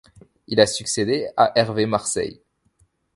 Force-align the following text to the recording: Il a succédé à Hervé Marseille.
Il 0.47 0.59
a 0.59 0.65
succédé 0.65 1.29
à 1.37 1.51
Hervé 1.55 1.85
Marseille. 1.85 2.41